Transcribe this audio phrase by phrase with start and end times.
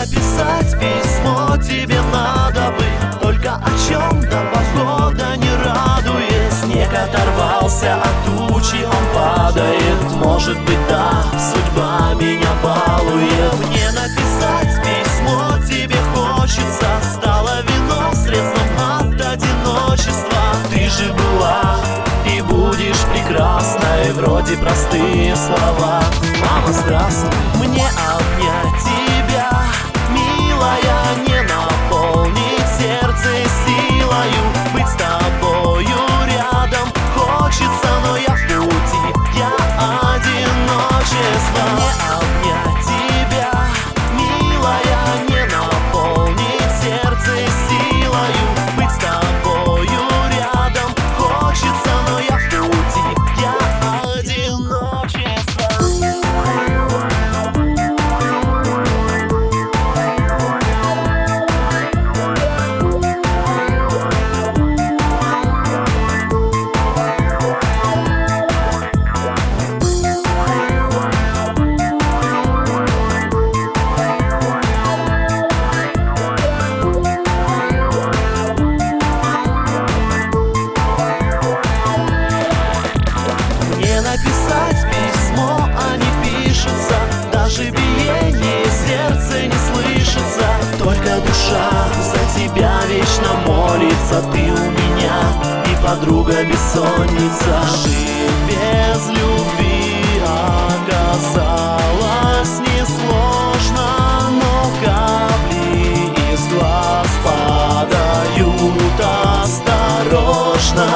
[0.00, 2.84] написать письмо тебе надо бы.
[3.20, 10.12] Только о чем-то погода не радует Снег оторвался от тучи, он падает.
[10.16, 13.54] Может быть, да, судьба меня балует.
[13.68, 16.88] Мне написать письмо тебе хочется.
[17.14, 20.42] Стало вино средством от одиночества.
[20.70, 21.76] Ты же была
[22.26, 24.12] и будешь прекрасной.
[24.14, 26.02] Вроде простые слова.
[26.40, 28.99] Мама, здравствуй, мне обнять
[94.10, 95.16] сердца ты у меня
[95.70, 97.62] И подруга бессонница.
[97.84, 100.22] Жить без любви
[100.92, 101.80] оказалось
[102.60, 103.88] несложно
[104.30, 104.54] Но
[104.84, 109.00] капли из глаз падают
[109.42, 110.88] осторожно.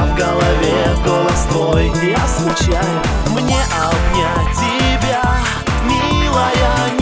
[0.00, 1.92] В голове голос твой.
[2.02, 3.02] Я скучаю
[3.32, 5.22] Мне обнять тебя,
[5.84, 6.99] милая